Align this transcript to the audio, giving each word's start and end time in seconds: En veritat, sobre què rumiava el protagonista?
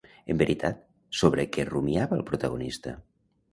En 0.33 0.37
veritat, 0.41 0.79
sobre 1.19 1.45
què 1.57 1.67
rumiava 1.69 2.19
el 2.19 2.27
protagonista? 2.33 2.97